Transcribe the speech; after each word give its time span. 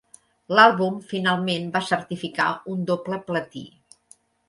L'àlbum 0.59 0.97
finalment 1.11 1.69
va 1.77 1.83
certificar 1.91 2.49
un 2.75 2.85
doble 2.91 3.25
platí. 3.33 3.67